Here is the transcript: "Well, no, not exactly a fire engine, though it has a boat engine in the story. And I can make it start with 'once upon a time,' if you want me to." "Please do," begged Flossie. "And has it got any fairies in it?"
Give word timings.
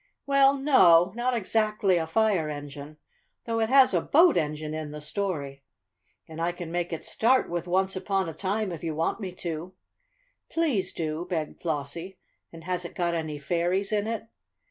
"Well, 0.25 0.55
no, 0.57 1.11
not 1.15 1.35
exactly 1.35 1.97
a 1.97 2.07
fire 2.07 2.49
engine, 2.49 2.97
though 3.45 3.59
it 3.59 3.69
has 3.69 3.93
a 3.93 4.01
boat 4.01 4.35
engine 4.35 4.73
in 4.73 4.89
the 4.89 4.99
story. 4.99 5.61
And 6.27 6.41
I 6.41 6.51
can 6.53 6.71
make 6.71 6.91
it 6.91 7.05
start 7.05 7.51
with 7.51 7.67
'once 7.67 7.95
upon 7.95 8.27
a 8.27 8.33
time,' 8.33 8.71
if 8.71 8.83
you 8.83 8.95
want 8.95 9.19
me 9.19 9.31
to." 9.33 9.73
"Please 10.49 10.91
do," 10.91 11.27
begged 11.29 11.61
Flossie. 11.61 12.17
"And 12.51 12.63
has 12.63 12.83
it 12.83 12.95
got 12.95 13.13
any 13.13 13.37
fairies 13.37 13.91
in 13.91 14.07
it?" 14.07 14.25